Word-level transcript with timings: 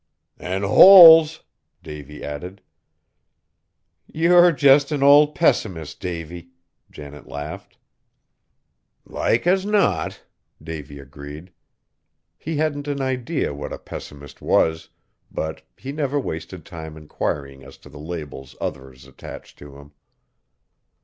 "An' 0.39 0.63
holes!" 0.63 1.43
Davy 1.83 2.23
added. 2.23 2.63
"You're 4.11 4.51
just 4.51 4.91
an 4.91 5.03
old 5.03 5.35
pessimist, 5.35 5.99
Davy." 5.99 6.53
Janet 6.89 7.27
laughed. 7.27 7.77
"Like 9.05 9.45
as 9.45 9.63
not!" 9.63 10.23
Davy 10.59 10.97
agreed. 10.97 11.51
He 12.35 12.55
hadn't 12.55 12.87
an 12.87 12.99
idea 12.99 13.53
what 13.53 13.71
a 13.71 13.77
pessimist 13.77 14.41
was, 14.41 14.89
but 15.29 15.61
he 15.77 15.91
never 15.91 16.19
wasted 16.19 16.65
time 16.65 16.97
inquiring 16.97 17.63
as 17.63 17.77
to 17.77 17.87
the 17.87 17.99
labels 17.99 18.55
others 18.59 19.05
attached 19.05 19.59
to 19.59 19.75
him. 19.77 19.91